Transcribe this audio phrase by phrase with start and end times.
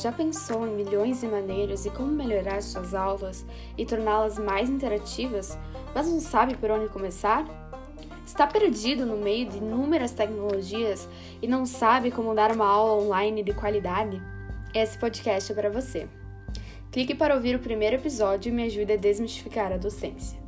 [0.00, 3.44] Já pensou em milhões de maneiras e como melhorar suas aulas
[3.76, 5.58] e torná-las mais interativas,
[5.94, 7.44] mas não sabe por onde começar?
[8.24, 11.06] Está perdido no meio de inúmeras tecnologias
[11.42, 14.22] e não sabe como dar uma aula online de qualidade?
[14.72, 16.08] Esse podcast é para você.
[16.90, 20.39] Clique para ouvir o primeiro episódio e me ajude a desmistificar a docência.